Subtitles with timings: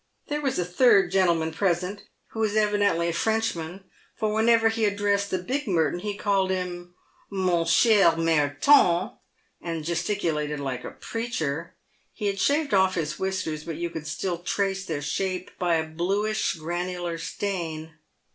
[0.29, 2.01] There was a third gentleman present,
[2.31, 3.83] who was evidently a French man,
[4.15, 6.95] for whenever he addressed the big Merton he called him"
[7.29, 9.11] Mon eher Mareton,"
[9.61, 11.75] and gesticulated like a preacher.
[12.13, 15.87] He had shaved off his whiskers, but you could still trace their shape by a
[15.87, 17.93] bluish granu lar stain.